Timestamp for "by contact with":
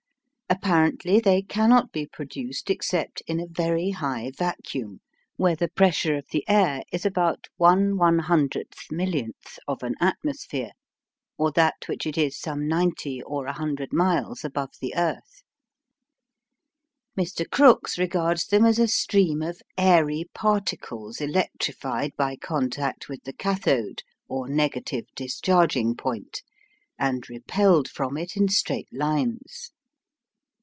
22.17-23.23